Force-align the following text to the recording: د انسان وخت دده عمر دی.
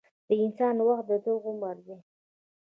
د 0.27 0.29
انسان 0.43 0.75
وخت 0.87 1.05
دده 1.09 1.33
عمر 1.45 1.75
دی. 1.85 1.97